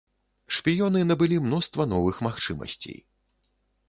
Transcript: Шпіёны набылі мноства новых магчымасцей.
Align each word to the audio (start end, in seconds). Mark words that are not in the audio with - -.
Шпіёны 0.59 1.03
набылі 1.09 1.37
мноства 1.43 1.85
новых 1.91 2.15
магчымасцей. 2.29 2.97